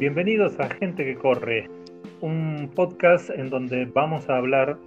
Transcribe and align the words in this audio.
Bienvenidos 0.00 0.58
a 0.58 0.70
Gente 0.70 1.04
que 1.04 1.14
Corre, 1.14 1.68
un 2.22 2.70
podcast 2.74 3.28
en 3.28 3.50
donde 3.50 3.84
vamos 3.84 4.26
a 4.30 4.38
hablar 4.38 4.78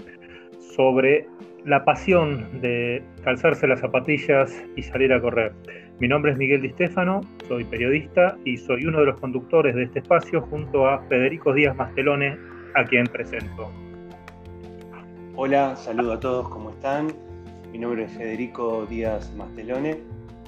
sobre 0.76 1.28
la 1.66 1.86
pasión 1.86 2.60
de 2.62 3.04
calzarse 3.24 3.68
las 3.68 3.82
zapatillas 3.82 4.52
y 4.76 4.82
salir 4.82 5.14
a 5.14 5.22
correr. 5.22 5.54
Mi 6.00 6.08
nombre 6.08 6.32
es 6.32 6.38
Miguel 6.40 6.64
Di 6.64 6.72
Stefano, 6.72 7.22
soy 7.48 7.64
periodista 7.64 8.36
y 8.44 8.58
soy 8.58 8.88
uno 8.88 9.02
de 9.02 9.06
los 9.06 9.20
conductores 9.20 9.76
de 9.76 9.84
este 9.84 10.00
espacio 10.00 10.42
junto 10.42 10.88
a 10.88 11.04
Federico 11.04 11.54
Díaz 11.54 11.76
Mastelone, 11.76 12.36
a 12.74 12.84
quien 12.84 13.06
presento. 13.06 13.70
Hola, 15.36 15.76
saludo 15.76 16.14
a 16.14 16.20
todos, 16.20 16.50
¿cómo 16.50 16.72
están? 16.72 17.14
Mi 17.72 17.78
nombre 17.78 18.06
es 18.06 18.12
Federico 18.14 18.88
Díaz 18.88 19.32
Mastelone, 19.36 20.00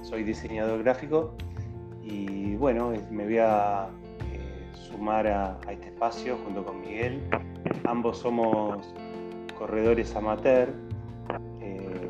soy 0.01 0.23
diseñador 0.23 0.81
gráfico 0.81 1.35
y 2.03 2.55
bueno, 2.55 2.93
me 3.11 3.25
voy 3.25 3.37
a 3.37 3.89
sumar 4.95 5.27
a, 5.27 5.57
este 5.69 5.87
espacio 5.87 6.37
junto 6.45 6.63
con 6.63 6.79
Miguel. 6.79 7.21
Ambos 7.83 8.19
somos 8.19 8.93
corredores 9.57 10.15
amateur 10.15 10.69
eh, 11.61 12.09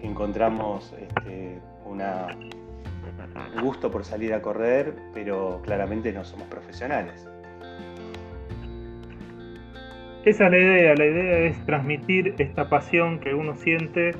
que 0.00 0.06
encontramos 0.06 0.94
este, 0.98 1.60
un 1.84 2.00
gusto 3.62 3.90
por 3.90 4.04
salir 4.04 4.32
a 4.32 4.40
correr, 4.40 4.94
pero 5.12 5.60
claramente 5.62 6.10
no 6.12 6.24
somos 6.24 6.48
profesionales. 6.48 7.28
Esa 10.24 10.46
es 10.46 10.50
la 10.50 10.58
idea, 10.58 10.94
la 10.94 11.04
idea 11.04 11.38
es 11.40 11.66
transmitir 11.66 12.34
esta 12.38 12.68
pasión 12.70 13.18
que 13.18 13.34
uno 13.34 13.56
siente, 13.56 14.12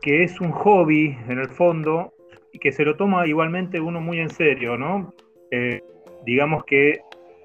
que 0.00 0.22
es 0.22 0.40
un 0.40 0.52
hobby 0.52 1.18
en 1.28 1.38
el 1.38 1.48
fondo, 1.48 2.14
y 2.52 2.58
que 2.58 2.72
se 2.72 2.84
lo 2.84 2.96
toma 2.96 3.26
igualmente 3.26 3.78
uno 3.78 4.00
muy 4.00 4.20
en 4.20 4.30
serio, 4.30 4.78
¿no? 4.78 5.12
Eh, 5.50 5.82
digamos 6.24 6.64
que 6.64 7.00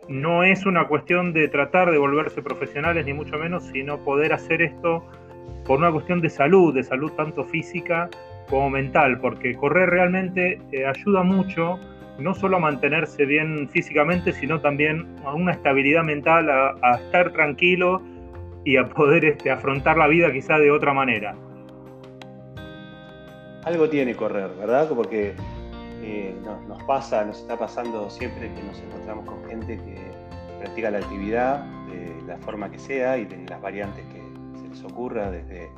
no 0.08 0.44
es 0.44 0.66
una 0.66 0.88
cuestión 0.88 1.34
de 1.34 1.48
tratar 1.48 1.92
de 1.92 1.98
volverse 1.98 2.42
profesionales, 2.42 3.06
ni 3.06 3.14
mucho 3.14 3.38
menos, 3.38 3.64
sino 3.66 3.98
poder 4.03 4.34
hacer 4.34 4.61
esto 4.61 5.03
por 5.66 5.80
una 5.80 5.92
cuestión 5.92 6.22
de 6.22 6.30
salud, 6.30 6.73
de 6.73 6.84
salud 6.84 7.11
tanto 7.14 7.44
física 7.44 8.09
como 8.50 8.70
mental, 8.70 9.20
porque 9.20 9.56
correr 9.56 9.89
realmente 9.89 10.59
eh, 10.72 10.86
ayuda 10.86 11.23
mucho, 11.23 11.80
no 12.20 12.36
solo 12.36 12.58
a 12.58 12.59
mantenerse 12.59 13.26
bien 13.26 13.67
físicamente, 13.70 14.31
sino 14.33 14.61
también 14.61 15.08
a 15.26 15.33
una 15.33 15.52
estabilidad 15.52 16.03
mental, 16.03 16.50
a, 16.50 16.92
estar 16.98 17.31
tranquilo 17.31 18.02
y 18.64 18.78
a 18.78 18.88
poder 18.88 19.26
este, 19.26 19.50
afrontar 19.50 19.98
la 19.98 20.08
vida 20.08 20.31
quizá 20.31 20.59
de 20.59 20.70
otra 20.70 20.94
manera. 20.94 21.36
Algo 23.64 23.89
tiene 23.89 24.16
correr, 24.16 24.52
¿verdad? 24.59 24.88
Porque 24.95 25.33
eh, 26.01 26.35
nos 26.67 26.83
pasa, 26.83 27.23
nos 27.25 27.39
está 27.39 27.57
pasando 27.57 28.09
siempre 28.09 28.53
que 28.53 28.63
nos 28.63 28.79
encontramos 28.79 29.25
con 29.25 29.43
gente 29.45 29.77
que 29.77 29.97
practica 30.59 30.91
la 30.91 30.99
actividad 30.99 31.63
de 31.87 32.21
la 32.25 32.37
forma 32.37 32.69
que 32.69 32.79
sea 32.79 33.17
y 33.17 33.25
de 33.25 33.45
las 33.47 33.61
variantes 33.61 34.05
que 34.07 34.59
se 34.59 34.67
les 34.67 34.83
ocurra, 34.83 35.29
desde 35.29 35.69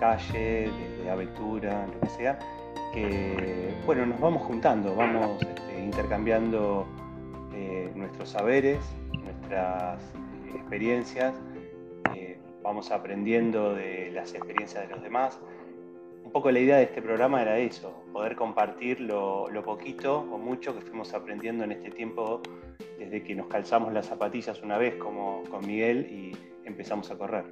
calle, 0.00 0.70
desde 0.70 1.10
aventura, 1.10 1.86
lo 1.86 2.00
que 2.00 2.08
sea, 2.08 2.38
que 2.92 3.74
bueno, 3.84 4.06
nos 4.06 4.18
vamos 4.18 4.42
juntando, 4.42 4.96
vamos 4.96 5.42
este, 5.42 5.84
intercambiando 5.84 6.86
eh, 7.54 7.92
nuestros 7.94 8.30
saberes, 8.30 8.78
nuestras 9.12 10.00
experiencias, 10.54 11.34
eh, 12.14 12.40
vamos 12.62 12.90
aprendiendo 12.90 13.74
de 13.74 14.10
las 14.12 14.34
experiencias 14.34 14.88
de 14.88 14.94
los 14.94 15.02
demás 15.02 15.38
un 16.30 16.34
poco 16.34 16.52
la 16.52 16.60
idea 16.60 16.76
de 16.76 16.84
este 16.84 17.02
programa 17.02 17.42
era 17.42 17.58
eso, 17.58 18.04
poder 18.12 18.36
compartir 18.36 19.00
lo, 19.00 19.48
poquito 19.64 20.20
o 20.20 20.38
mucho 20.38 20.72
que 20.78 20.80
fuimos 20.80 21.12
aprendiendo 21.12 21.64
en 21.64 21.72
este 21.72 21.90
tiempo 21.90 22.40
desde 23.00 23.24
que 23.24 23.34
nos 23.34 23.48
calzamos 23.48 23.92
las 23.92 24.06
zapatillas 24.06 24.62
una 24.62 24.78
vez 24.78 24.94
como 24.94 25.42
con 25.50 25.66
Miguel 25.66 26.06
y 26.08 26.30
empezamos 26.64 27.10
a 27.10 27.18
correr. 27.18 27.46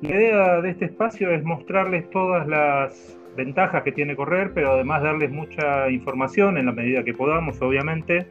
La 0.00 0.08
idea 0.08 0.62
de 0.62 0.70
este 0.70 0.86
espacio 0.86 1.30
es 1.30 1.44
mostrarles 1.44 2.08
todas 2.08 2.48
las 2.48 3.18
ventajas 3.36 3.82
que 3.82 3.92
tiene 3.92 4.16
correr, 4.16 4.52
pero 4.54 4.72
además 4.72 5.02
darles 5.02 5.30
mucha 5.30 5.90
información 5.90 6.56
en 6.56 6.64
la 6.64 6.72
medida 6.72 7.04
que 7.04 7.12
podamos, 7.12 7.60
obviamente, 7.60 8.26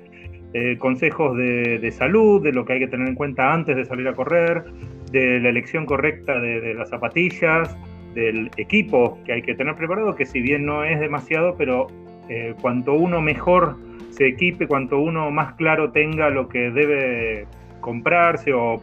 eh, 0.53 0.79
consejos 0.79 1.37
de, 1.37 1.91
salud, 1.91 2.41
de 2.41 2.53
lo 2.53 2.65
que 2.65 2.73
hay 2.73 2.79
que 2.79 2.87
tener 2.87 3.07
en 3.07 3.13
cuenta 3.13 3.53
antes 3.53 3.75
de 3.75 3.85
salir 3.85 4.07
a 4.07 4.15
correr, 4.15 4.63
de 5.11 5.39
la 5.41 5.49
elección 5.49 5.85
correcta 5.85 6.39
de 6.39 6.73
las 6.73 6.89
zapatillas, 6.89 7.77
del 8.17 8.49
equipo 8.57 9.19
que 9.25 9.33
hay 9.33 9.41
que 9.43 9.53
tener 9.53 9.75
preparado, 9.75 10.15
que 10.15 10.25
si 10.25 10.41
bien 10.41 10.65
no 10.65 10.83
es 10.83 10.99
demasiado, 10.99 11.55
pero 11.55 11.85
eh, 12.29 12.55
cuanto 12.59 12.93
uno 12.93 13.21
mejor 13.21 13.77
se 14.09 14.27
equipe, 14.27 14.65
cuanto 14.67 14.97
uno 14.97 15.29
más 15.29 15.53
claro 15.53 15.91
tenga 15.91 16.31
lo 16.31 16.49
que 16.49 16.71
debe 16.71 17.45
comprarse 17.79 18.51
o 18.53 18.81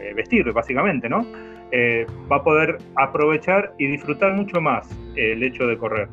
eh, 0.00 0.12
vestir, 0.14 0.52
básicamente, 0.52 1.08
¿no? 1.08 1.24
Eh, 1.70 2.04
va 2.30 2.36
a 2.36 2.42
poder 2.42 2.78
aprovechar 2.96 3.72
y 3.78 3.86
disfrutar 3.86 4.34
mucho 4.34 4.60
más 4.60 4.90
el 5.14 5.44
hecho 5.44 5.68
de 5.68 5.78
correr. 5.78 6.08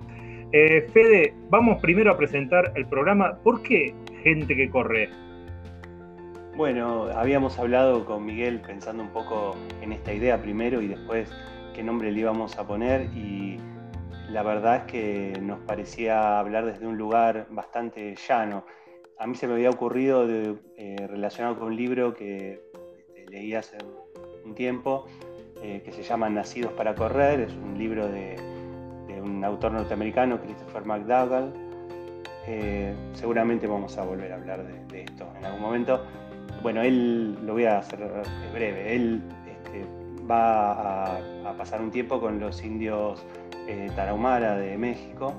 Fede, 0.52 1.34
vamos 1.50 1.82
primero 1.82 2.12
a 2.12 2.18
presentar 2.18 2.72
el 2.76 2.86
programa. 2.86 3.38
¿Por 3.44 3.64
qué 3.64 3.94
gente 4.24 4.56
que 4.56 4.70
corre? 4.70 5.10
Bueno, 6.56 7.08
habíamos 7.16 7.58
hablado 7.60 8.06
con 8.06 8.26
Miguel 8.26 8.62
pensando 8.62 9.04
un 9.04 9.10
poco 9.10 9.58
en 9.82 9.92
esta 9.92 10.14
idea 10.14 10.42
primero 10.42 10.82
y 10.82 10.88
después 10.88 11.30
qué 11.78 11.84
nombre 11.84 12.12
le 12.12 12.20
íbamos 12.20 12.58
a 12.58 12.66
poner 12.66 13.04
y 13.16 13.60
la 14.32 14.42
verdad 14.42 14.78
es 14.78 14.84
que 14.92 15.40
nos 15.40 15.60
parecía 15.60 16.40
hablar 16.40 16.66
desde 16.66 16.88
un 16.88 16.98
lugar 16.98 17.46
bastante 17.52 18.16
llano. 18.28 18.66
A 19.20 19.28
mí 19.28 19.36
se 19.36 19.48
me 19.48 19.54
había 19.54 19.70
ocurrido 19.70 20.26
eh, 20.28 20.96
relacionado 21.08 21.60
con 21.60 21.68
un 21.68 21.76
libro 21.76 22.16
que 22.16 22.64
este, 22.98 23.28
leí 23.30 23.54
hace 23.54 23.78
un 24.44 24.56
tiempo 24.56 25.06
eh, 25.62 25.84
que 25.86 25.92
se 25.92 26.02
llama 26.02 26.28
Nacidos 26.30 26.74
para 26.74 26.96
Correr, 26.96 27.42
es 27.42 27.54
un 27.54 27.78
libro 27.78 28.08
de, 28.08 28.38
un 29.22 29.44
autor 29.44 29.72
norteamericano, 29.74 30.42
Christopher 30.42 30.84
McDougall. 30.84 31.54
Eh, 32.48 32.92
seguramente 33.14 33.68
vamos 33.68 33.96
a 34.00 34.04
volver 34.04 34.32
a 34.32 34.36
hablar 34.38 34.66
de, 34.88 35.04
esto 35.04 35.28
en 35.38 35.46
algún 35.46 35.62
momento. 35.62 36.04
Bueno, 36.64 36.82
él, 36.82 37.38
lo 37.46 37.54
voy 37.54 37.66
a 37.66 37.78
hacer 37.78 38.00
breve, 38.52 38.96
él 38.96 39.22
este, 39.48 40.07
va 40.30 41.18
a, 41.18 41.54
pasar 41.58 41.82
un 41.82 41.92
tiempo 41.92 42.20
con 42.20 42.40
los 42.40 42.64
indios 42.64 43.26
eh, 43.68 43.90
Tarahumara 43.96 44.58
de 44.58 44.78
México. 44.78 45.34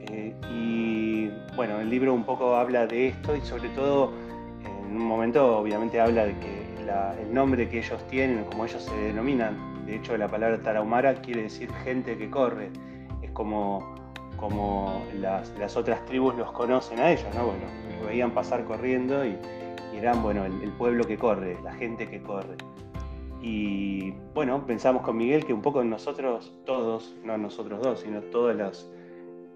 Eh, 0.00 0.34
y 0.52 1.30
bueno, 1.54 1.80
el 1.80 1.90
libro 1.90 2.14
un 2.14 2.24
poco 2.24 2.56
habla 2.56 2.86
de 2.86 3.08
esto 3.08 3.36
y 3.36 3.40
sobre 3.42 3.68
todo 3.70 4.12
en 4.88 4.96
un 4.96 5.06
momento 5.06 5.58
obviamente 5.58 6.00
habla 6.00 6.26
de 6.26 6.38
que 6.38 6.60
el 7.22 7.32
nombre 7.32 7.68
que 7.68 7.78
ellos 7.78 8.04
tienen, 8.08 8.44
como 8.44 8.64
ellos 8.64 8.82
se 8.82 8.96
denominan, 8.96 9.86
de 9.86 9.96
hecho 9.96 10.16
la 10.16 10.26
palabra 10.28 10.60
Tarahumara 10.60 11.14
quiere 11.14 11.42
decir 11.42 11.72
gente 11.84 12.16
que 12.16 12.28
corre, 12.28 12.70
es 13.22 13.30
como, 13.30 13.94
como 14.36 15.00
las, 15.20 15.76
otras 15.76 16.04
tribus 16.06 16.34
los 16.34 16.50
conocen 16.50 16.98
a 16.98 17.12
ellos, 17.12 17.28
¿no? 17.34 17.46
Bueno, 17.46 17.64
los 17.98 18.08
veían 18.08 18.32
pasar 18.32 18.64
corriendo 18.64 19.24
y, 19.24 19.36
eran 19.94 20.22
bueno, 20.22 20.44
el 20.46 20.72
pueblo 20.78 21.04
que 21.04 21.18
corre, 21.18 21.58
la 21.62 21.74
gente 21.74 22.08
que 22.08 22.22
corre. 22.22 22.56
Y 23.42 24.12
bueno, 24.34 24.66
pensamos 24.66 25.02
con 25.02 25.16
Miguel 25.16 25.44
que 25.44 25.52
un 25.52 25.62
poco 25.62 25.82
nosotros 25.82 26.52
todos, 26.66 27.16
no 27.24 27.38
nosotros 27.38 27.80
dos, 27.82 28.00
sino 28.00 28.20
todos 28.22 28.54
los, 28.54 28.92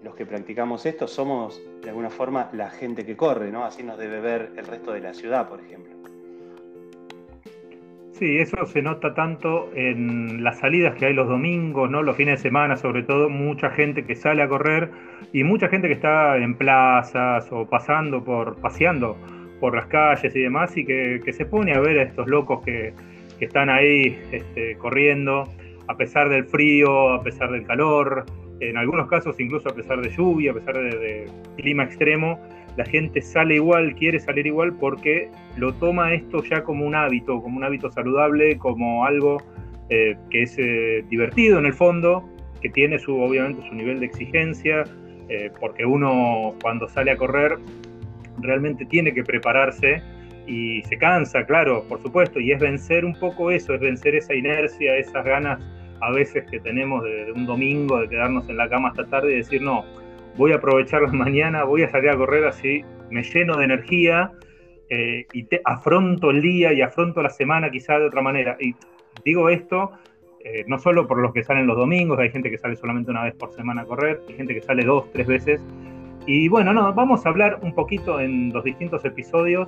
los 0.03 0.15
que 0.15 0.25
practicamos 0.25 0.85
esto, 0.85 1.07
somos 1.07 1.61
de 1.81 1.89
alguna 1.89 2.09
forma 2.09 2.49
la 2.53 2.69
gente 2.69 3.05
que 3.05 3.15
corre, 3.15 3.51
¿no? 3.51 3.63
Así 3.63 3.83
nos 3.83 3.97
debe 3.97 4.19
ver 4.19 4.51
el 4.57 4.65
resto 4.65 4.91
de 4.91 5.01
la 5.01 5.13
ciudad, 5.13 5.47
por 5.47 5.59
ejemplo. 5.59 5.93
Sí, 8.13 8.37
eso 8.37 8.65
se 8.65 8.81
nota 8.81 9.13
tanto 9.13 9.69
en 9.75 10.41
las 10.41 10.59
salidas 10.59 10.95
que 10.95 11.07
hay 11.07 11.13
los 11.13 11.27
domingos, 11.27 11.91
¿no? 11.91 12.01
Los 12.01 12.15
fines 12.15 12.39
de 12.39 12.43
semana, 12.49 12.77
sobre 12.77 13.03
todo, 13.03 13.29
mucha 13.29 13.69
gente 13.71 14.05
que 14.05 14.15
sale 14.15 14.41
a 14.41 14.47
correr 14.47 14.89
y 15.33 15.43
mucha 15.43 15.67
gente 15.67 15.87
que 15.89 15.95
está 15.95 16.37
en 16.37 16.55
plazas 16.55 17.51
o 17.51 17.65
pasando 17.65 18.23
por, 18.23 18.55
paseando 18.61 19.17
por 19.59 19.75
las 19.75 19.87
calles 19.87 20.33
y 20.33 20.39
demás, 20.39 20.77
y 20.77 20.85
que, 20.85 21.21
que 21.25 21.33
se 21.33 21.45
pone 21.45 21.73
a 21.73 21.79
ver 21.81 21.99
a 21.99 22.03
estos 22.03 22.27
locos 22.27 22.63
que, 22.63 22.93
que 23.39 23.45
están 23.45 23.69
ahí 23.69 24.17
este, 24.31 24.75
corriendo 24.77 25.49
a 25.87 25.97
pesar 25.97 26.29
del 26.29 26.45
frío, 26.45 27.13
a 27.13 27.23
pesar 27.23 27.51
del 27.51 27.65
calor, 27.65 28.25
en 28.59 28.77
algunos 28.77 29.07
casos 29.07 29.39
incluso 29.39 29.69
a 29.69 29.75
pesar 29.75 30.01
de 30.01 30.09
lluvia, 30.09 30.51
a 30.51 30.53
pesar 30.55 30.75
de, 30.75 31.29
clima 31.57 31.83
extremo, 31.83 32.39
la 32.77 32.85
gente 32.85 33.21
sale 33.21 33.55
igual, 33.55 33.95
quiere 33.95 34.19
salir 34.19 34.47
igual 34.47 34.73
porque 34.73 35.29
lo 35.57 35.73
toma 35.75 36.13
esto 36.13 36.43
ya 36.43 36.63
como 36.63 36.85
un 36.85 36.95
hábito, 36.95 37.41
como 37.41 37.57
un 37.57 37.63
hábito 37.63 37.89
saludable, 37.91 38.57
como 38.57 39.05
algo 39.05 39.37
eh, 39.89 40.15
que 40.29 40.43
es 40.43 40.57
eh, 40.57 41.05
divertido 41.09 41.59
en 41.59 41.65
el 41.65 41.73
fondo, 41.73 42.27
que 42.61 42.69
tiene 42.69 42.99
su, 42.99 43.15
obviamente 43.17 43.67
su 43.67 43.75
nivel 43.75 43.99
de 43.99 44.07
exigencia, 44.07 44.83
eh, 45.29 45.51
porque 45.59 45.85
uno 45.85 46.55
cuando 46.61 46.87
sale 46.89 47.11
a 47.11 47.17
correr 47.17 47.57
realmente 48.39 48.85
tiene 48.85 49.13
que 49.13 49.23
prepararse 49.23 50.01
y 50.47 50.83
se 50.83 50.97
cansa, 50.97 51.45
claro, 51.45 51.83
por 51.87 52.01
supuesto, 52.01 52.39
y 52.39 52.51
es 52.51 52.59
vencer 52.59 53.05
un 53.05 53.17
poco 53.19 53.51
eso, 53.51 53.73
es 53.73 53.81
vencer 53.81 54.15
esa 54.15 54.33
inercia, 54.33 54.95
esas 54.97 55.25
ganas 55.25 55.59
a 56.01 56.11
veces 56.11 56.45
que 56.49 56.59
tenemos 56.59 57.03
de, 57.03 57.31
un 57.31 57.45
domingo 57.45 57.99
de 57.99 58.09
quedarnos 58.09 58.47
en 58.49 58.57
la 58.57 58.69
cama 58.69 58.89
hasta 58.89 59.05
tarde 59.05 59.33
y 59.33 59.37
decir, 59.37 59.61
no, 59.61 59.85
voy 60.37 60.51
a 60.51 60.55
aprovechar 60.55 61.01
la 61.01 61.11
mañana, 61.11 61.63
voy 61.63 61.83
a 61.83 61.89
salir 61.89 62.09
a 62.09 62.17
correr 62.17 62.45
así, 62.45 62.83
me 63.09 63.23
lleno 63.23 63.57
de 63.57 63.65
energía 63.65 64.31
eh, 64.89 65.25
y 65.33 65.43
te, 65.43 65.61
afronto 65.65 66.29
el 66.29 66.41
día 66.41 66.73
y 66.73 66.81
afronto 66.81 67.21
la 67.21 67.29
semana 67.29 67.71
quizá 67.71 67.97
de 67.97 68.05
otra 68.05 68.21
manera. 68.21 68.57
Y 68.59 68.75
digo 69.23 69.49
esto 69.49 69.91
eh, 70.47 70.63
no 70.67 70.77
solo 70.77 71.07
por 71.07 71.17
los 71.17 71.33
que 71.33 71.43
salen 71.43 71.65
los 71.65 71.75
domingos, 71.75 72.19
hay 72.19 72.29
gente 72.29 72.51
que 72.51 72.59
sale 72.59 72.75
solamente 72.75 73.09
una 73.09 73.23
vez 73.23 73.33
por 73.33 73.51
semana 73.53 73.81
a 73.81 73.85
correr, 73.85 74.21
hay 74.29 74.35
gente 74.35 74.53
que 74.53 74.61
sale 74.61 74.85
dos, 74.85 75.11
tres 75.11 75.25
veces. 75.25 75.59
Y 76.27 76.49
bueno, 76.49 76.71
no, 76.71 76.93
vamos 76.93 77.25
a 77.25 77.29
hablar 77.29 77.57
un 77.63 77.73
poquito 77.73 78.19
en 78.19 78.53
los 78.53 78.63
distintos 78.63 79.03
episodios 79.05 79.67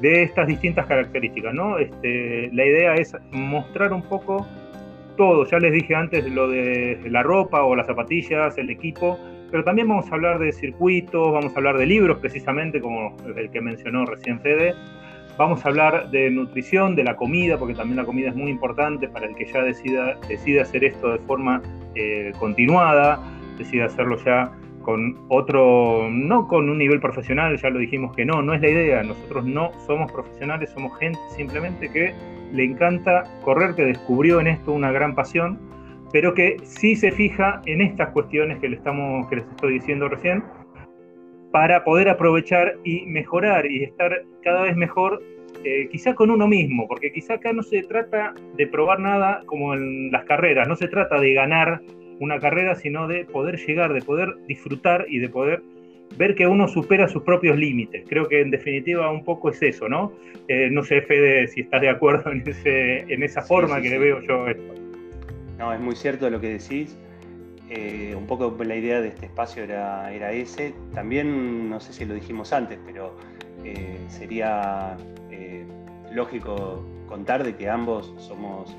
de 0.00 0.22
estas 0.22 0.46
distintas 0.46 0.86
características, 0.86 1.54
¿no? 1.54 1.78
Este, 1.78 2.50
la 2.52 2.64
idea 2.64 2.94
es 2.94 3.16
mostrar 3.30 3.92
un 3.92 4.02
poco 4.02 4.46
todo, 5.16 5.46
ya 5.46 5.58
les 5.58 5.72
dije 5.72 5.94
antes 5.94 6.30
lo 6.30 6.48
de 6.48 7.00
la 7.08 7.22
ropa 7.22 7.62
o 7.62 7.74
las 7.74 7.86
zapatillas, 7.86 8.58
el 8.58 8.68
equipo, 8.68 9.18
pero 9.50 9.64
también 9.64 9.88
vamos 9.88 10.10
a 10.10 10.14
hablar 10.14 10.38
de 10.38 10.52
circuitos, 10.52 11.32
vamos 11.32 11.54
a 11.54 11.56
hablar 11.56 11.78
de 11.78 11.86
libros 11.86 12.18
precisamente, 12.18 12.80
como 12.80 13.16
el 13.36 13.50
que 13.50 13.60
mencionó 13.60 14.04
recién 14.04 14.40
Fede, 14.40 14.74
Vamos 15.38 15.66
a 15.66 15.68
hablar 15.68 16.10
de 16.10 16.30
nutrición, 16.30 16.96
de 16.96 17.04
la 17.04 17.14
comida, 17.14 17.58
porque 17.58 17.74
también 17.74 17.98
la 17.98 18.06
comida 18.06 18.30
es 18.30 18.34
muy 18.34 18.50
importante 18.50 19.06
para 19.06 19.26
el 19.26 19.34
que 19.34 19.44
ya 19.44 19.62
decida, 19.62 20.16
decida 20.28 20.62
hacer 20.62 20.82
esto 20.82 21.12
de 21.12 21.18
forma 21.18 21.60
eh, 21.94 22.32
continuada, 22.38 23.20
decida 23.58 23.84
hacerlo 23.84 24.16
ya 24.24 24.50
con 24.86 25.16
otro, 25.30 26.08
no 26.12 26.46
con 26.46 26.70
un 26.70 26.78
nivel 26.78 27.00
profesional, 27.00 27.56
ya 27.60 27.70
lo 27.70 27.80
dijimos 27.80 28.14
que 28.14 28.24
no, 28.24 28.40
no 28.40 28.54
es 28.54 28.60
la 28.60 28.70
idea, 28.70 29.02
nosotros 29.02 29.44
no 29.44 29.72
somos 29.84 30.12
profesionales, 30.12 30.70
somos 30.70 30.96
gente 31.00 31.18
simplemente 31.34 31.90
que 31.90 32.14
le 32.52 32.62
encanta 32.62 33.24
correr, 33.42 33.74
que 33.74 33.84
descubrió 33.84 34.38
en 34.38 34.46
esto 34.46 34.70
una 34.70 34.92
gran 34.92 35.16
pasión, 35.16 35.58
pero 36.12 36.34
que 36.34 36.58
sí 36.62 36.94
se 36.94 37.10
fija 37.10 37.62
en 37.66 37.80
estas 37.80 38.10
cuestiones 38.10 38.60
que, 38.60 38.68
le 38.68 38.76
estamos, 38.76 39.26
que 39.26 39.36
les 39.36 39.48
estoy 39.48 39.72
diciendo 39.74 40.08
recién, 40.08 40.44
para 41.50 41.82
poder 41.82 42.08
aprovechar 42.08 42.78
y 42.84 43.06
mejorar 43.06 43.66
y 43.66 43.82
estar 43.82 44.22
cada 44.44 44.62
vez 44.62 44.76
mejor, 44.76 45.20
eh, 45.64 45.88
quizá 45.90 46.14
con 46.14 46.30
uno 46.30 46.46
mismo, 46.46 46.86
porque 46.86 47.10
quizá 47.10 47.34
acá 47.34 47.52
no 47.52 47.64
se 47.64 47.82
trata 47.82 48.34
de 48.56 48.68
probar 48.68 49.00
nada 49.00 49.42
como 49.46 49.74
en 49.74 50.12
las 50.12 50.24
carreras, 50.26 50.68
no 50.68 50.76
se 50.76 50.86
trata 50.86 51.18
de 51.18 51.34
ganar 51.34 51.80
una 52.20 52.38
carrera, 52.38 52.74
sino 52.74 53.08
de 53.08 53.24
poder 53.24 53.56
llegar, 53.58 53.92
de 53.92 54.02
poder 54.02 54.34
disfrutar 54.46 55.06
y 55.08 55.18
de 55.18 55.28
poder 55.28 55.62
ver 56.16 56.34
que 56.34 56.46
uno 56.46 56.68
supera 56.68 57.08
sus 57.08 57.22
propios 57.22 57.56
límites. 57.58 58.04
Creo 58.08 58.28
que 58.28 58.40
en 58.40 58.50
definitiva 58.50 59.10
un 59.10 59.24
poco 59.24 59.50
es 59.50 59.62
eso, 59.62 59.88
¿no? 59.88 60.12
Eh, 60.48 60.68
no 60.70 60.82
sé, 60.84 61.02
Fede, 61.02 61.48
si 61.48 61.62
estás 61.62 61.80
de 61.80 61.88
acuerdo 61.88 62.30
en, 62.30 62.42
ese, 62.46 63.00
en 63.12 63.22
esa 63.22 63.42
forma 63.42 63.80
que 63.80 63.90
le 63.90 63.98
veo 63.98 64.20
yo 64.22 64.46
esto. 64.46 64.74
No, 65.58 65.72
es 65.72 65.80
muy 65.80 65.96
cierto 65.96 66.30
lo 66.30 66.40
que 66.40 66.58
decís. 66.58 66.96
Eh, 67.68 68.14
un 68.16 68.26
poco 68.26 68.56
la 68.62 68.76
idea 68.76 69.00
de 69.00 69.08
este 69.08 69.26
espacio 69.26 69.64
era, 69.64 70.12
era 70.12 70.32
ese. 70.32 70.72
También, 70.94 71.68
no 71.68 71.80
sé 71.80 71.92
si 71.92 72.04
lo 72.04 72.14
dijimos 72.14 72.52
antes, 72.52 72.78
pero 72.86 73.16
eh, 73.64 73.96
sería 74.08 74.96
lógico 76.12 76.82
contar 77.08 77.44
de 77.44 77.54
que 77.56 77.68
ambos 77.68 78.14
somos 78.18 78.74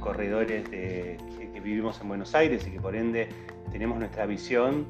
corredores 0.00 0.68
que 0.68 1.16
vivimos 1.62 2.00
en 2.00 2.08
Buenos 2.08 2.34
Aires 2.34 2.66
y 2.66 2.72
que 2.72 2.80
por 2.80 2.94
ende 2.94 3.28
tenemos 3.72 3.98
nuestra 3.98 4.26
visión 4.26 4.86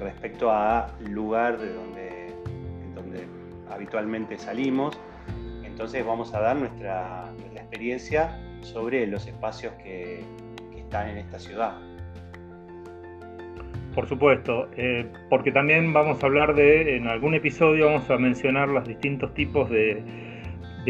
respecto 0.00 0.50
a 0.50 0.94
lugar 1.00 1.58
de 1.58 1.72
donde, 1.72 2.26
habitualmente 3.70 4.38
salimos. 4.38 4.98
Entonces 5.64 6.04
vamos 6.04 6.32
a 6.34 6.40
dar 6.40 6.56
nuestra, 6.56 7.30
experiencia 7.54 8.40
sobre 8.62 9.06
los 9.06 9.26
espacios 9.26 9.74
que 9.74 10.20
están 10.76 11.10
en 11.10 11.18
esta 11.18 11.38
ciudad. 11.38 11.76
Por 13.96 14.06
supuesto, 14.06 14.68
eh, 14.76 15.10
porque 15.30 15.50
también 15.50 15.92
vamos 15.94 16.22
a 16.22 16.26
hablar 16.26 16.54
de, 16.54 16.96
en 16.96 17.08
algún 17.08 17.34
episodio 17.34 17.86
vamos 17.86 18.10
a 18.10 18.18
mencionar 18.18 18.68
los 18.68 18.86
distintos 18.86 19.32
tipos 19.32 19.70
de, 19.70 20.02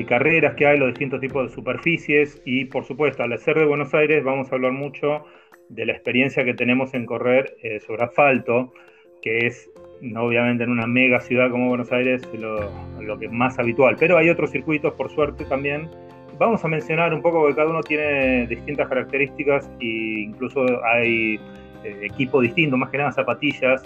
carreras 0.04 0.54
que 0.54 0.66
hay, 0.66 0.78
los 0.78 0.88
distintos 0.88 1.20
tipos 1.20 1.48
de 1.48 1.54
superficies 1.54 2.40
y 2.44 2.66
por 2.66 2.84
supuesto 2.84 3.22
al 3.22 3.36
ser 3.38 3.58
de 3.58 3.64
Buenos 3.64 3.94
Aires 3.94 4.22
vamos 4.24 4.50
a 4.50 4.56
hablar 4.56 4.72
mucho 4.72 5.24
de 5.68 5.86
la 5.86 5.92
experiencia 5.92 6.44
que 6.44 6.54
tenemos 6.54 6.94
en 6.94 7.06
correr 7.06 7.56
eh, 7.62 7.80
sobre 7.80 8.04
asfalto, 8.04 8.72
que 9.22 9.46
es 9.46 9.70
obviamente 10.16 10.64
en 10.64 10.70
una 10.70 10.86
mega 10.86 11.20
ciudad 11.20 11.50
como 11.50 11.68
Buenos 11.68 11.90
Aires 11.92 12.22
lo, 12.34 13.18
que 13.18 13.26
es 13.26 13.32
más 13.32 13.58
habitual, 13.58 13.96
pero 13.98 14.18
hay 14.18 14.28
otros 14.28 14.50
circuitos 14.50 14.92
por 14.94 15.10
suerte 15.10 15.44
también. 15.44 15.88
Vamos 16.38 16.62
a 16.64 16.68
mencionar 16.68 17.14
un 17.14 17.22
poco 17.22 17.46
que 17.46 17.54
cada 17.54 17.70
uno 17.70 17.80
tiene 17.80 18.46
distintas 18.46 18.88
características 18.88 19.70
e 19.80 20.26
incluso 20.28 20.64
hay 20.84 21.40
eh, 21.82 22.00
equipo 22.02 22.42
distinto, 22.42 22.76
más 22.76 22.90
que 22.90 22.98
nada 22.98 23.12
zapatillas 23.12 23.82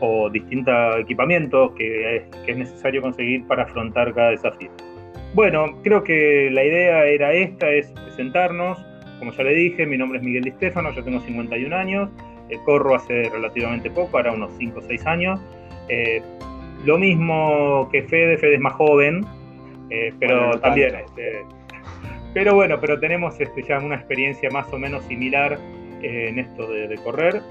o 0.00 0.28
distintos 0.28 0.98
equipamientos 0.98 1.70
que 1.76 2.24
que 2.44 2.50
es 2.50 2.58
necesario 2.58 3.00
conseguir 3.00 3.46
para 3.46 3.62
afrontar 3.62 4.12
cada 4.12 4.30
desafío. 4.30 4.70
Bueno, 5.34 5.78
creo 5.82 6.04
que 6.04 6.50
la 6.52 6.64
idea 6.64 7.04
era 7.06 7.32
esta, 7.32 7.70
es 7.70 7.90
presentarnos. 7.92 8.78
Como 9.18 9.32
ya 9.32 9.44
le 9.44 9.54
dije, 9.54 9.86
mi 9.86 9.96
nombre 9.96 10.18
es 10.18 10.24
Miguel 10.24 10.42
Di 10.42 10.50
Stefano, 10.52 10.92
yo 10.92 11.02
tengo 11.04 11.20
51 11.20 11.74
años, 11.74 12.10
eh, 12.50 12.58
corro 12.64 12.96
hace 12.96 13.28
relativamente 13.30 13.90
poco, 13.90 14.16
ahora 14.16 14.32
unos 14.32 14.52
5 14.58 14.78
o 14.78 14.82
6 14.82 15.06
años. 15.06 15.40
Eh, 15.88 16.20
lo 16.84 16.98
mismo 16.98 17.88
que 17.92 18.02
Fede, 18.02 18.36
Fede 18.38 18.54
es 18.54 18.60
más 18.60 18.74
joven, 18.74 19.24
pero 20.18 20.58
también... 20.60 20.96
Este, 20.96 21.44
pero 22.34 22.54
bueno, 22.54 22.80
pero 22.80 22.98
tenemos 22.98 23.38
este, 23.40 23.62
ya 23.62 23.78
una 23.78 23.96
experiencia 23.96 24.48
más 24.50 24.72
o 24.72 24.78
menos 24.78 25.04
similar 25.04 25.58
en 26.02 26.38
esto 26.38 26.70
de, 26.70 26.96
correr. 27.04 27.42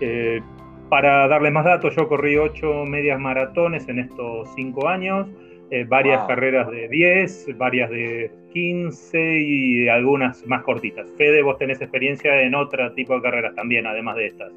Eh, 0.00 0.40
para 0.88 1.28
darle 1.28 1.50
más 1.50 1.64
datos, 1.64 1.94
yo 1.96 2.08
corrí 2.08 2.36
ocho 2.36 2.84
medias 2.84 3.20
maratones 3.20 3.88
en 3.88 3.98
estos 3.98 4.48
cinco 4.54 4.88
años, 4.88 5.28
eh, 5.70 5.84
varias 5.84 6.26
carreras 6.26 6.70
de 6.70 6.88
10, 6.88 7.58
varias 7.58 7.90
de 7.90 8.30
15 8.52 9.40
y 9.40 9.88
algunas 9.88 10.46
más 10.46 10.62
cortitas. 10.62 11.08
Fede, 11.16 11.42
vos 11.42 11.58
tenés 11.58 11.80
experiencia 11.80 12.42
en 12.42 12.54
otro 12.54 12.92
tipo 12.94 13.14
de 13.14 13.22
carreras 13.22 13.54
también, 13.54 13.86
además 13.86 14.16
de 14.16 14.26
estas. 14.26 14.52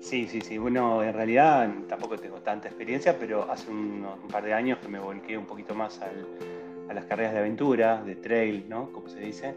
Sí, 0.00 0.26
sí, 0.26 0.40
sí. 0.40 0.58
Bueno, 0.58 1.02
en 1.02 1.14
realidad 1.14 1.68
tampoco 1.88 2.16
tengo 2.18 2.36
tanta 2.40 2.68
experiencia, 2.68 3.16
pero 3.18 3.50
hace 3.50 3.70
un, 3.70 4.06
par 4.30 4.44
de 4.44 4.52
años 4.52 4.78
que 4.78 4.88
me 4.88 4.98
volqué 4.98 5.38
un 5.38 5.46
poquito 5.46 5.74
más 5.74 6.00
a 6.02 6.92
las 6.92 7.04
carreras 7.06 7.32
de 7.32 7.38
aventura, 7.38 8.02
de 8.02 8.16
trail, 8.16 8.66
¿no? 8.68 8.90
Como 8.92 9.08
se 9.08 9.20
dice 9.20 9.54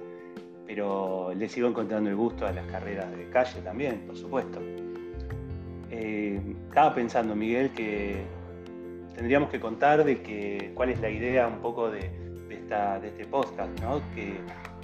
pero 0.67 1.33
le 1.33 1.47
sigo 1.47 1.69
encontrando 1.69 2.09
el 2.09 2.15
gusto 2.17 2.45
a 2.45 2.51
las 2.51 2.67
carreras 2.67 3.09
de 3.15 3.29
calle 3.29 3.61
también, 3.61 4.01
por 4.05 4.17
supuesto. 4.17 4.59
Eh, 5.89 6.39
estaba 6.67 6.93
pensando, 6.93 7.33
Miguel, 7.33 7.69
que 7.71 8.21
tendríamos 9.17 9.49
que 9.49 9.59
contar 9.59 10.05
de 10.05 10.21
que, 10.21 10.71
cuál 10.73 10.89
es 10.89 11.01
la 11.01 11.09
idea 11.09 11.47
un 11.47 11.59
poco 11.59 11.91
de, 11.91 12.09
esta, 12.49 12.99
de 12.99 13.09
este 13.09 13.25
podcast, 13.25 13.69
¿no? 13.81 14.01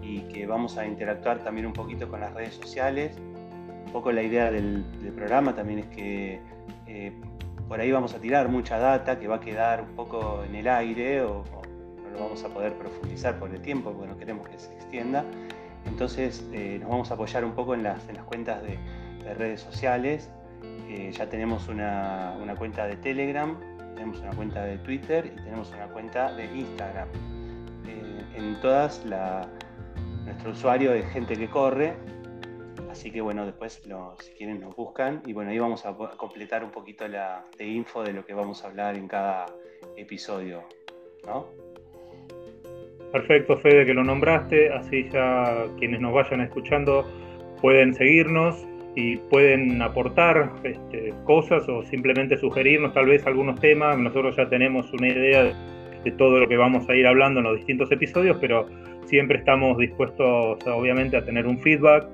y 0.02 0.20
que 0.24 0.46
vamos 0.46 0.78
a 0.78 0.86
interactuar 0.86 1.40
también 1.46 1.66
un 1.66 1.72
poquito 1.72 2.10
con 2.10 2.20
las 2.20 2.34
redes 2.34 2.56
sociales. 2.56 3.16
Un 3.86 3.92
poco 3.94 4.12
la 4.12 4.22
idea 4.22 4.52
del, 4.52 4.84
programa 5.16 5.56
también 5.56 5.80
es 5.80 5.86
que 5.88 6.42
eh, 6.88 7.14
por 7.70 7.80
ahí 7.80 7.92
vamos 7.92 8.14
a 8.14 8.20
tirar 8.20 8.50
mucha 8.50 8.78
data 8.78 9.18
que 9.18 9.30
va 9.30 9.38
a 9.38 9.40
quedar 9.40 9.82
un 9.82 9.96
poco 9.96 10.44
en 10.44 10.56
el 10.56 10.68
aire 10.68 11.22
o, 11.22 11.44
o 11.54 11.62
no 12.04 12.10
lo 12.12 12.20
vamos 12.20 12.44
a 12.44 12.50
poder 12.50 12.74
profundizar 12.74 13.40
por 13.40 13.50
el 13.52 13.62
tiempo 13.62 13.94
porque 13.94 14.08
no 14.08 14.18
queremos 14.18 14.50
que 14.50 14.60
se 14.60 14.74
extienda. 14.74 15.24
Entonces 15.86 16.46
eh, 16.54 16.78
nos 16.80 16.90
vamos 16.90 17.12
a 17.12 17.14
apoyar 17.16 17.46
un 17.46 17.54
poco 17.54 17.74
en 17.74 17.84
las, 17.84 18.02
cuentas 18.26 18.62
de, 18.64 18.78
redes 19.36 19.62
sociales. 19.62 20.30
Eh, 20.90 21.12
ya 21.14 21.30
tenemos 21.30 21.68
una, 21.70 22.36
cuenta 22.58 22.88
de 22.88 22.98
Telegram, 22.98 23.58
tenemos 23.94 24.20
una 24.20 24.32
cuenta 24.32 24.64
de 24.64 24.78
Twitter 24.80 25.26
y 25.26 25.36
tenemos 25.44 25.72
una 25.72 25.88
cuenta 25.88 26.34
de 26.34 26.46
Instagram. 26.46 27.10
Eh, 27.88 28.24
en 28.36 28.60
todas 28.62 29.06
nuestro 30.26 30.52
usuario 30.52 30.94
es 30.94 31.06
gente 31.12 31.36
que 31.36 31.48
corre, 31.50 31.94
así 32.90 33.12
que 33.12 33.22
bueno, 33.22 33.46
después 33.46 33.82
si 34.20 34.32
quieren 34.34 34.60
nos 34.62 34.76
buscan 34.76 35.22
y 35.26 35.34
bueno, 35.34 35.52
ahí 35.52 35.60
vamos 35.60 35.86
a 35.86 35.96
completar 36.18 36.64
un 36.64 36.72
poquito 36.72 37.08
la 37.08 37.46
de 37.58 37.68
info 37.68 38.04
de 38.04 38.14
lo 38.14 38.26
que 38.26 38.34
vamos 38.34 38.64
a 38.64 38.68
hablar 38.68 38.96
en 38.96 39.08
cada 39.08 39.46
episodio. 39.98 40.64
¿no? 41.26 41.48
Perfecto, 43.12 43.58
Fede, 43.58 43.86
que 43.86 43.94
lo 43.94 44.04
nombraste, 44.04 44.74
así 44.74 45.08
ya 45.12 45.68
quienes 45.78 46.02
nos 46.02 46.14
vayan 46.14 46.42
escuchando 46.42 47.06
pueden 47.62 47.94
seguirnos 47.94 48.66
y 48.96 49.18
pueden 49.18 49.82
aportar 49.82 50.52
este, 50.64 51.14
cosas 51.24 51.68
o 51.68 51.84
simplemente 51.84 52.38
sugerirnos 52.38 52.94
tal 52.94 53.08
vez 53.08 53.26
algunos 53.26 53.60
temas. 53.60 53.98
Nosotros 53.98 54.36
ya 54.36 54.48
tenemos 54.48 54.92
una 54.94 55.08
idea 55.08 55.44
de, 55.44 56.12
todo 56.18 56.38
lo 56.40 56.48
que 56.50 56.58
vamos 56.58 56.88
a 56.90 56.96
ir 56.96 57.08
hablando 57.08 57.40
en 57.40 57.46
los 57.46 57.58
distintos 57.58 57.90
episodios, 57.92 58.38
pero 58.42 58.68
siempre 59.06 59.38
estamos 59.38 59.78
dispuestos, 59.78 60.60
obviamente, 60.68 61.16
a 61.16 61.24
tener 61.24 61.48
un 61.48 61.58
feedback, 61.60 62.06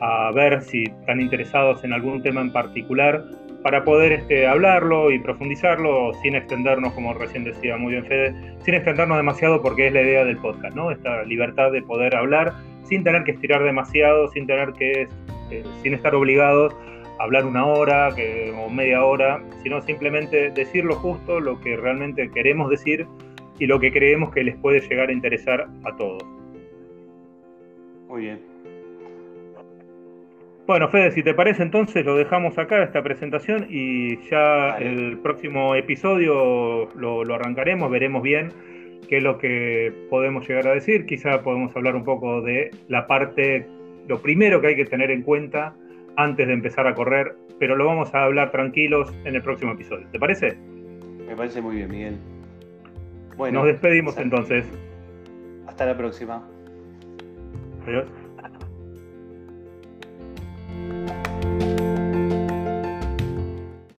a 0.00 0.32
ver 0.34 0.60
si 0.62 0.82
están 0.82 1.20
interesados 1.20 1.84
en 1.84 1.92
algún 1.92 2.22
tema 2.22 2.40
en 2.40 2.52
particular 2.52 3.24
para 3.62 3.84
poder 3.84 4.12
este, 4.12 4.46
hablarlo 4.46 5.10
y 5.10 5.18
profundizarlo 5.18 6.12
sin 6.22 6.34
extendernos, 6.34 6.92
como 6.92 7.14
recién 7.14 7.44
decía 7.44 7.76
muy 7.76 7.92
bien 7.92 8.04
Fede, 8.04 8.34
sin 8.64 8.74
extendernos 8.74 9.16
demasiado 9.16 9.62
porque 9.62 9.88
es 9.88 9.92
la 9.92 10.02
idea 10.02 10.24
del 10.24 10.36
podcast, 10.38 10.74
¿no? 10.76 10.90
Esta 10.90 11.22
libertad 11.24 11.72
de 11.72 11.82
poder 11.82 12.14
hablar 12.14 12.52
sin 12.84 13.02
tener 13.02 13.24
que 13.24 13.32
estirar 13.32 13.64
demasiado, 13.64 14.28
sin 14.28 14.46
tener 14.46 14.72
que, 14.74 15.08
eh, 15.50 15.64
sin 15.82 15.94
estar 15.94 16.14
obligados 16.14 16.74
hablar 17.18 17.46
una 17.46 17.64
hora 17.66 18.10
que, 18.14 18.52
o 18.58 18.68
media 18.68 19.04
hora, 19.04 19.42
sino 19.62 19.80
simplemente 19.82 20.50
decir 20.50 20.84
lo 20.84 20.96
justo, 20.96 21.40
lo 21.40 21.60
que 21.60 21.76
realmente 21.76 22.30
queremos 22.30 22.70
decir 22.70 23.06
y 23.58 23.66
lo 23.66 23.80
que 23.80 23.92
creemos 23.92 24.32
que 24.32 24.44
les 24.44 24.56
puede 24.56 24.80
llegar 24.80 25.08
a 25.08 25.12
interesar 25.12 25.66
a 25.84 25.96
todos. 25.96 26.22
Muy 28.08 28.22
bien. 28.22 28.40
Bueno, 30.66 30.88
Fede, 30.88 31.12
si 31.12 31.22
te 31.22 31.32
parece 31.32 31.62
entonces 31.62 32.04
lo 32.04 32.16
dejamos 32.16 32.58
acá, 32.58 32.82
esta 32.82 33.02
presentación, 33.02 33.66
y 33.70 34.18
ya 34.28 34.76
el 34.78 35.18
próximo 35.18 35.76
episodio 35.76 36.88
lo, 36.96 37.24
lo, 37.24 37.34
arrancaremos, 37.34 37.88
veremos 37.88 38.20
bien 38.20 38.48
qué 39.08 39.18
es 39.18 39.22
lo 39.22 39.38
que 39.38 39.92
podemos 40.10 40.46
llegar 40.48 40.66
a 40.66 40.74
decir. 40.74 41.06
Quizá 41.06 41.42
podemos 41.42 41.74
hablar 41.76 41.94
un 41.94 42.02
poco 42.02 42.42
de 42.42 42.72
la 42.88 43.06
parte, 43.06 43.64
lo 44.08 44.20
primero 44.20 44.60
que 44.60 44.68
hay 44.68 44.76
que 44.76 44.84
tener 44.84 45.10
en 45.10 45.22
cuenta 45.22 45.74
antes 46.16 46.46
de 46.46 46.52
empezar 46.52 46.86
a 46.86 46.94
correr, 46.94 47.36
pero 47.58 47.76
lo 47.76 47.86
vamos 47.86 48.14
a 48.14 48.24
hablar 48.24 48.50
tranquilos 48.50 49.12
en 49.24 49.34
el 49.34 49.42
próximo 49.42 49.72
episodio. 49.72 50.06
¿Te 50.10 50.18
parece? 50.18 50.56
Me 51.26 51.36
parece 51.36 51.60
muy 51.60 51.76
bien, 51.76 51.90
Miguel. 51.90 52.18
Bueno, 53.36 53.60
nos 53.60 53.68
despedimos 53.68 54.16
entonces. 54.18 54.64
Hasta 55.66 55.86
la 55.86 55.96
próxima. 55.96 56.42
Adiós. 57.86 58.06